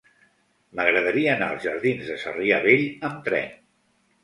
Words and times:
M'agradaria 0.79 1.35
anar 1.35 1.51
als 1.51 1.67
jardins 1.67 2.09
de 2.13 2.17
Sarrià 2.25 2.59
Vell 2.67 2.85
amb 3.13 3.23
tren. 3.31 3.57